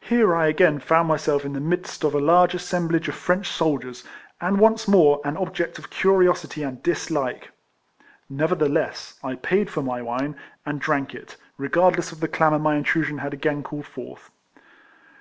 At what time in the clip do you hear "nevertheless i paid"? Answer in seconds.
8.28-9.70